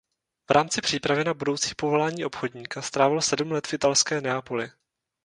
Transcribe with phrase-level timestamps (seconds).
[0.47, 4.71] V rámci přípravy na budoucí povolání obchodníka strávil sedm let v italské Neapoli.